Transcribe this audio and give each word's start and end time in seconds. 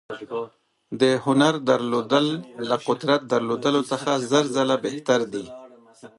د 1.01 1.03
هنر 1.25 1.53
درلودل 1.69 2.27
له 2.69 2.75
قدرت 2.87 3.21
درلودلو 3.31 3.81
څخه 3.91 4.11
زر 4.29 4.45
ځله 4.55 4.75
بهتر 4.85 5.19
دي. 5.33 5.45